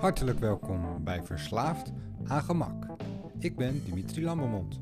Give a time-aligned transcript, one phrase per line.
[0.00, 1.92] Hartelijk welkom bij Verslaafd
[2.24, 2.86] aan Gemak.
[3.38, 4.80] Ik ben Dimitri Lambermond.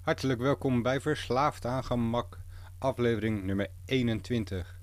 [0.00, 2.38] Hartelijk welkom bij Verslaafd aan Gemak,
[2.78, 4.80] aflevering nummer 21.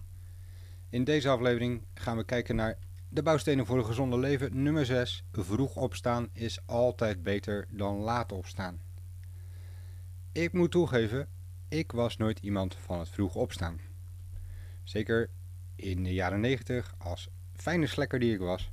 [0.89, 2.77] In deze aflevering gaan we kijken naar
[3.09, 4.63] de bouwstenen voor een gezonde leven.
[4.63, 5.23] Nummer 6.
[5.31, 8.81] Vroeg opstaan is altijd beter dan laat opstaan.
[10.31, 11.27] Ik moet toegeven,
[11.67, 13.79] ik was nooit iemand van het vroeg opstaan.
[14.83, 15.29] Zeker
[15.79, 18.71] in de jaren 90, als fijne slekker die ik was,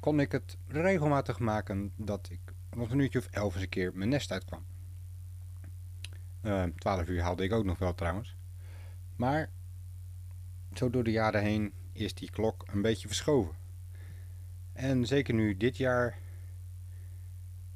[0.00, 2.40] kon ik het regelmatig maken dat ik
[2.70, 4.64] rond een uurtje of elf eens een keer mijn nest uitkwam.
[6.42, 8.36] Uh, 12 uur haalde ik ook nog wel trouwens.
[9.16, 9.50] Maar
[10.72, 13.54] zo door de jaren heen is die klok een beetje verschoven.
[14.72, 16.18] En zeker nu dit jaar,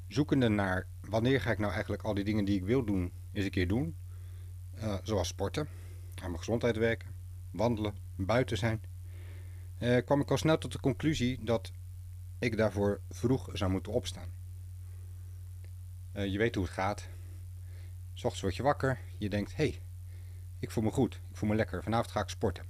[0.08, 3.44] zoekende naar wanneer ga ik nou eigenlijk al die dingen die ik wil doen, eens
[3.44, 3.96] een keer doen.
[4.74, 5.68] Uh, zoals sporten,
[6.14, 7.14] aan mijn gezondheid werken,
[7.54, 8.82] wandelen, buiten zijn,
[9.78, 11.72] uh, kwam ik al snel tot de conclusie dat
[12.38, 14.32] ik daarvoor vroeg zou moeten opstaan.
[16.12, 17.08] Uh, je weet hoe het gaat.
[18.12, 19.80] S ochtends word je wakker, je denkt, hé, hey,
[20.58, 22.64] ik voel me goed, ik voel me lekker, vanavond ga ik sporten.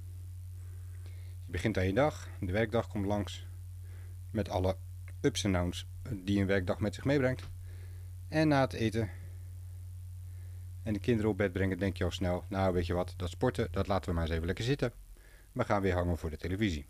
[1.45, 3.47] Je begint aan je dag, de werkdag komt langs,
[4.29, 4.77] met alle
[5.21, 7.49] ups en downs die een werkdag met zich meebrengt.
[8.27, 9.09] En na het eten
[10.85, 13.29] en de kinderen op bed brengen, denk je al snel, nou weet je wat, dat
[13.29, 14.93] sporten, dat laten we maar eens even lekker zitten.
[15.51, 16.85] We gaan weer hangen voor de televisie.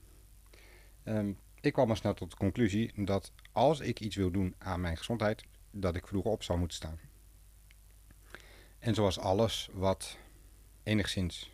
[1.03, 4.81] Um, ik kwam al snel tot de conclusie dat als ik iets wil doen aan
[4.81, 6.99] mijn gezondheid, dat ik vroeger op zou moeten staan.
[8.79, 10.17] En zoals alles wat
[10.83, 11.51] enigszins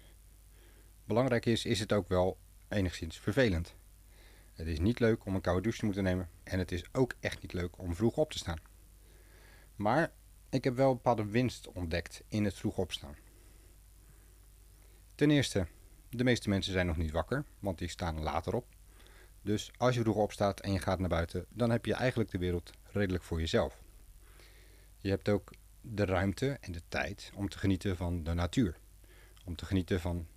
[1.06, 3.75] belangrijk is, is het ook wel enigszins vervelend.
[4.53, 7.14] Het is niet leuk om een koude douche te moeten nemen en het is ook
[7.19, 8.59] echt niet leuk om vroeg op te staan.
[9.75, 10.12] Maar
[10.52, 13.16] ik heb wel een bepaalde winst ontdekt in het vroeg opstaan.
[15.16, 15.67] Ten eerste,
[16.09, 18.66] de meeste mensen zijn nog niet wakker, want die staan later op.
[19.41, 22.38] Dus als je vroeg opstaat en je gaat naar buiten, dan heb je eigenlijk de
[22.38, 23.81] wereld redelijk voor jezelf.
[24.97, 25.51] Je hebt ook
[25.81, 28.78] de ruimte en de tijd om te genieten van de natuur.
[29.45, 30.28] Om te genieten van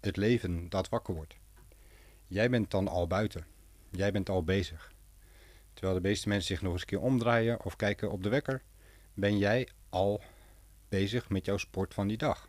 [0.00, 1.36] het leven dat wakker wordt.
[2.26, 3.46] Jij bent dan al buiten.
[3.90, 4.92] Jij bent al bezig.
[5.72, 8.62] Terwijl de meeste mensen zich nog eens een keer omdraaien of kijken op de wekker,
[9.14, 10.22] ben jij al
[10.88, 12.48] bezig met jouw sport van die dag.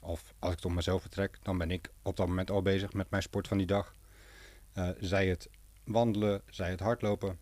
[0.00, 2.92] Of als ik het op mezelf vertrek, dan ben ik op dat moment al bezig
[2.92, 3.94] met mijn sport van die dag.
[4.74, 5.48] Uh, zij het
[5.84, 7.38] wandelen, zij het hardlopen,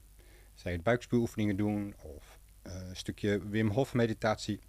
[0.55, 4.61] zij het buikspuuoefeningen doen of uh, een stukje Wim Hof meditatie.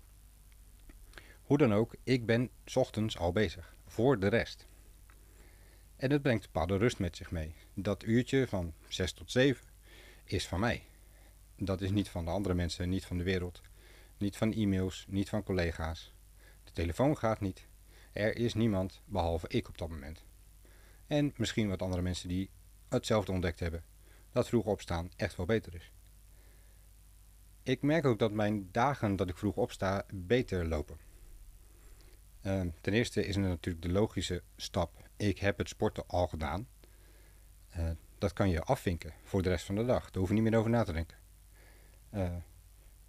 [1.41, 4.67] Hoe dan ook, ik ben ochtends al bezig, voor de rest.
[5.95, 7.55] En het brengt bepaalde rust met zich mee.
[7.73, 9.65] Dat uurtje van 6 tot 7
[10.23, 10.83] is van mij.
[11.57, 13.61] Dat is niet van de andere mensen, niet van de wereld.
[14.17, 16.13] Niet van e-mails, niet van collega's.
[16.63, 17.67] De telefoon gaat niet.
[18.11, 20.25] Er is niemand behalve ik op dat moment.
[21.07, 22.49] En misschien wat andere mensen die
[22.89, 23.83] hetzelfde ontdekt hebben.
[24.31, 25.91] Dat vroeg opstaan echt wel beter is.
[27.63, 30.97] Ik merk ook dat mijn dagen dat ik vroeg opsta beter lopen.
[32.41, 35.09] Uh, ten eerste is er natuurlijk de logische stap.
[35.17, 36.67] Ik heb het sporten al gedaan.
[37.77, 40.03] Uh, dat kan je afvinken voor de rest van de dag.
[40.03, 41.17] Daar hoef je niet meer over na te denken.
[42.15, 42.35] Uh,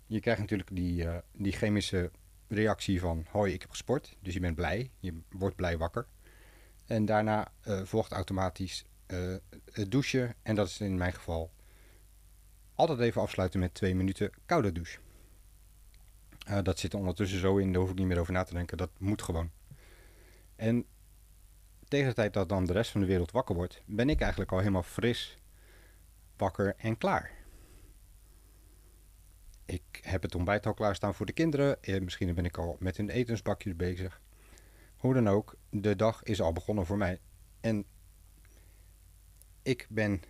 [0.07, 2.11] je krijgt natuurlijk die, die chemische
[2.49, 4.17] reactie van hoi, ik heb gesport.
[4.21, 6.07] Dus je bent blij, je wordt blij wakker.
[6.87, 8.85] En daarna uh, volgt automatisch
[9.73, 10.35] het douchen.
[10.43, 11.53] En dat is in mijn geval
[12.75, 14.99] altijd even afsluiten met twee minuten koude douche.
[16.63, 18.77] Dat zit ondertussen zo in, daar hoef ik niet meer over na te denken.
[18.77, 19.51] Dat moet gewoon.
[20.57, 20.87] En
[21.89, 24.53] tegen de tijd dat dan de rest van de wereld wakker wordt, ben ik eigenlijk
[24.53, 25.39] al helemaal fris,
[26.37, 27.31] wakker en klaar.
[29.67, 31.83] Ik heb het ontbijt al klaarstaan voor de kinderen.
[31.83, 34.21] Eh, misschien ben ik al met hun etensbakje bezig.
[34.97, 37.21] Hoe dan ook, de dag is al begonnen voor mij.
[37.61, 37.85] En
[39.63, 40.23] ik ben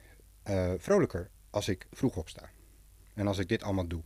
[0.48, 2.50] uh, vrolijker als ik vroeg opsta.
[3.14, 4.02] En als ik dit allemaal doe.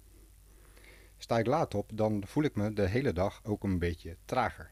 [1.17, 4.71] Sta ik laat op, dan voel ik me de hele dag ook een beetje trager.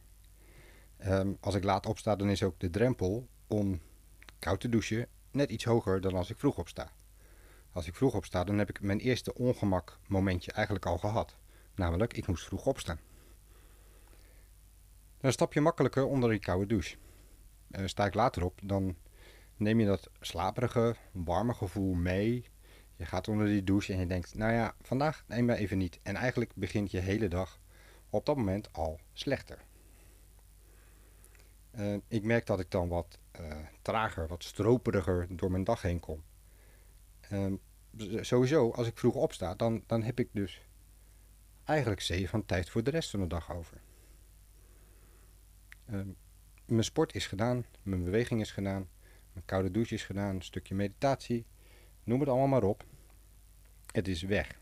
[1.07, 3.81] Um, als ik laat opsta, dan is ook de drempel om
[4.39, 6.93] koud te douchen net iets hoger dan als ik vroeg opsta.
[7.73, 11.37] Als ik vroeg opsta, dan heb ik mijn eerste ongemak momentje eigenlijk al gehad.
[11.75, 13.01] Namelijk, ik moest vroeg opstaan.
[15.21, 16.97] Dan stap je makkelijker onder die koude douche.
[17.85, 18.97] Sta ik later op, dan
[19.57, 22.45] neem je dat slaperige, warme gevoel mee.
[22.97, 26.01] Je gaat onder die douche en je denkt, nou ja, vandaag neem me even niet.
[26.03, 27.61] En eigenlijk begint je hele dag
[28.11, 29.59] op dat moment al slechter.
[31.75, 36.01] Uh, ik merk dat ik dan wat uh, trager, wat stroperiger door mijn dag heen
[36.01, 36.23] kom.
[37.33, 37.53] Uh,
[38.21, 40.63] sowieso, als ik vroeg opsta, dan, dan heb ik dus
[41.65, 43.81] eigenlijk zee van tijd voor de rest van de dag over.
[46.67, 48.89] mijn sport is gedaan, mijn beweging is gedaan,
[49.33, 51.47] mijn koude douche is gedaan, een stukje meditatie,
[52.05, 52.85] noem het allemaal maar op.
[53.93, 54.59] Het is weg.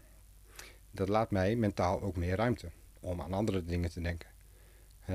[0.90, 2.70] Dat laat mij mentaal ook meer ruimte
[3.00, 4.28] om aan andere dingen te denken.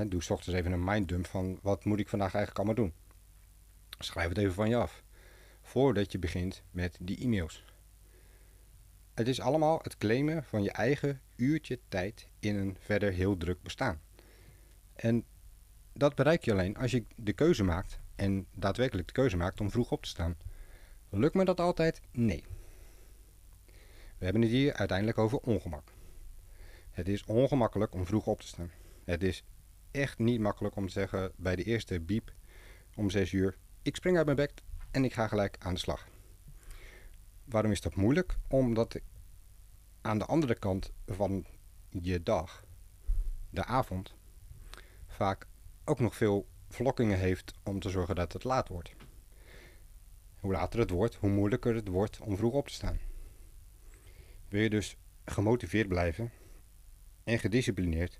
[0.07, 2.93] Doe s ochtends even een minddump van wat moet ik vandaag eigenlijk allemaal doen.
[3.99, 5.03] Schrijf het even van je af.
[5.71, 7.65] Voordat je begint met die e-mails.
[9.13, 13.61] Het is allemaal het claimen van je eigen uurtje tijd in een verder heel druk
[13.61, 14.01] bestaan.
[14.95, 15.25] En
[15.93, 19.71] dat bereik je alleen als je de keuze maakt en daadwerkelijk de keuze maakt om
[19.71, 20.37] vroeg op te staan.
[21.09, 22.01] Lukt me dat altijd?
[22.11, 22.43] Nee.
[24.17, 25.91] We hebben het hier uiteindelijk over ongemak.
[26.91, 28.71] Het is ongemakkelijk om vroeg op te staan.
[29.03, 29.43] Het is
[29.91, 32.33] echt niet makkelijk om te zeggen bij de eerste biep
[32.95, 34.51] om 6 uur: ik spring uit mijn bed
[34.91, 36.07] en ik ga gelijk aan de slag.
[37.43, 38.37] Waarom is dat moeilijk?
[38.47, 38.99] Omdat
[40.01, 41.45] aan de andere kant van
[41.89, 42.65] je dag,
[43.49, 44.15] de avond,
[45.07, 45.47] vaak
[45.85, 48.93] ook nog veel vlokkingen heeft om te zorgen dat het laat wordt.
[50.39, 52.99] Hoe later het wordt, hoe moeilijker het wordt om vroeg op te staan.
[54.47, 56.31] Wil je dus gemotiveerd blijven
[57.23, 58.19] en gedisciplineerd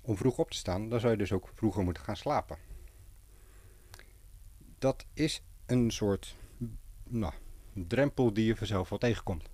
[0.00, 2.58] om vroeg op te staan, dan zou je dus ook vroeger moeten gaan slapen.
[4.78, 6.36] Dat is een soort
[7.04, 7.32] nou,
[7.72, 9.48] drempel die je vanzelf wel tegenkomt.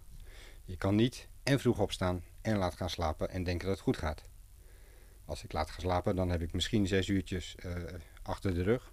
[0.64, 3.96] Je kan niet en vroeg opstaan en laat gaan slapen en denken dat het goed
[3.96, 4.24] gaat.
[5.24, 7.74] Als ik laat gaan slapen, dan heb ik misschien zes uurtjes uh,
[8.22, 8.92] achter de rug.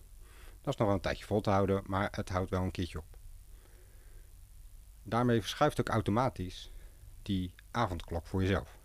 [0.62, 2.98] Dat is nog wel een tijdje vol te houden, maar het houdt wel een keertje
[2.98, 3.18] op.
[5.04, 6.71] Daarmee verschuift ook automatisch
[7.21, 8.77] die avondklok voor jezelf.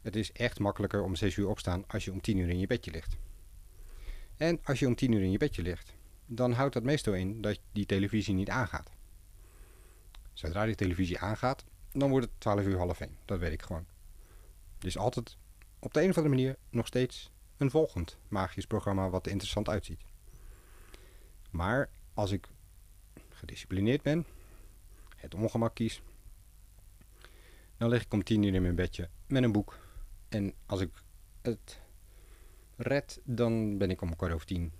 [0.00, 2.66] Het is echt makkelijker om 6 uur opstaan als je om 10 uur in je
[2.66, 3.16] bedje ligt.
[4.36, 5.94] En als je om 10 uur in je bedje ligt,
[6.32, 8.90] dan houdt dat meestal in dat die televisie niet aangaat.
[10.32, 13.16] Zodra die televisie aangaat, dan wordt het 12 uur half 1.
[13.24, 13.86] Dat weet ik gewoon.
[14.78, 15.36] Dus altijd
[15.78, 19.68] op de een of andere manier nog steeds een volgend magisch programma wat er interessant
[19.68, 20.00] uitziet.
[21.50, 22.48] Maar als ik
[23.28, 24.26] gedisciplineerd ben,
[25.16, 26.02] het ongemak kies,
[27.76, 29.78] dan lig ik om 10 uur in mijn bedje met een boek
[30.28, 30.90] en als ik
[31.42, 31.80] het
[32.76, 34.72] red, dan ben ik om kwart over tien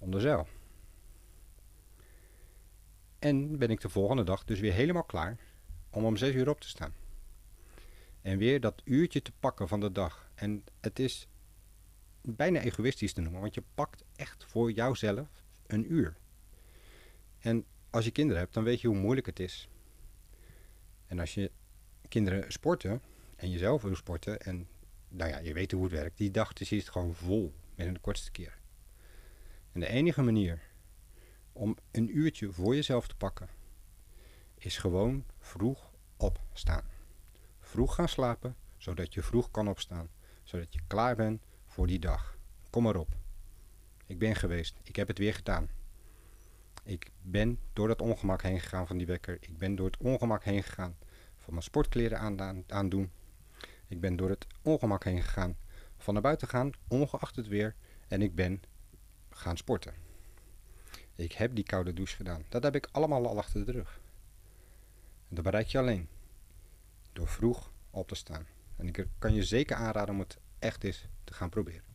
[0.00, 0.46] onder zeil.
[3.18, 5.36] En ben ik de volgende dag dus weer helemaal klaar
[5.90, 6.94] om om zes uur op te staan.
[8.22, 10.30] En weer dat uurtje te pakken van de dag.
[10.34, 11.28] En het is
[12.22, 15.28] bijna egoïstisch te noemen, want je pakt echt voor jouzelf
[15.66, 16.16] een uur.
[17.38, 19.68] En als je kinderen hebt, dan weet je hoe moeilijk het is.
[21.06, 21.50] En als je
[22.08, 23.02] kinderen sporten,
[23.36, 24.68] en jezelf wil sporten en
[25.08, 28.30] nou ja, je weet hoe het werkt, die dag is gewoon vol binnen de kortste
[28.30, 28.59] keer.
[29.72, 30.60] En de enige manier
[31.52, 33.48] om een uurtje voor jezelf te pakken,
[34.54, 36.84] is gewoon vroeg opstaan.
[37.58, 40.08] Vroeg gaan slapen, zodat je vroeg kan opstaan,
[40.42, 42.38] zodat je klaar bent voor die dag.
[42.70, 43.16] Kom maar op.
[44.06, 45.68] Ik ben geweest, ik heb het weer gedaan.
[46.82, 49.36] Ik ben door dat ongemak heen gegaan van die wekker.
[49.40, 50.96] Ik ben door het ongemak heen gegaan
[51.36, 53.10] van mijn sportkleren aandoen.
[53.86, 55.56] Ik ben door het ongemak heen gegaan.
[55.96, 57.74] Van naar buiten gaan, ongeacht het weer.
[58.08, 58.62] En ik ben
[59.40, 59.94] gaan sporten.
[61.16, 62.44] Ik heb die koude douche gedaan.
[62.48, 64.00] Dat heb ik allemaal al achter de rug.
[65.28, 66.08] En dat bereik je alleen.
[67.12, 68.46] Door vroeg op te staan.
[68.76, 71.89] En ik kan je zeker aanraden om het echt eens te gaan proberen.